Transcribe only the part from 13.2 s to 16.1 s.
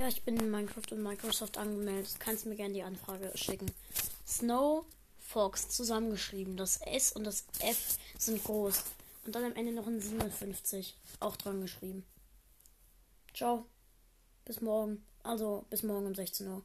Ciao. Bis morgen. Also bis morgen